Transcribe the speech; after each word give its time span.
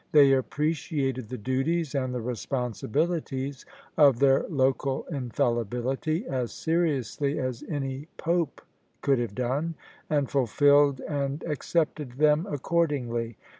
They 0.13 0.31
a^pp^eciated 0.31 1.27
the 1.27 1.37
duties 1.37 1.93
and 1.93 2.11
the 2.11 2.21
responsi 2.23 2.89
bilities 2.91 3.65
of 3.95 4.17
their 4.17 4.47
local 4.49 5.03
infallibility 5.11 6.25
as 6.25 6.51
seriously 6.51 7.37
as 7.37 7.63
any 7.69 8.07
Pope 8.17 8.63
could 9.03 9.19
have 9.19 9.35
done: 9.35 9.75
and 10.09 10.27
fulfilled 10.27 11.01
tmd 11.07 11.47
accepted 11.47 12.13
them 12.13 12.47
accord 12.47 12.89
ingly. 12.89 13.35